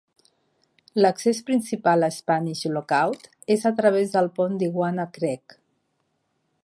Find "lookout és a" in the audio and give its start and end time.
2.77-3.73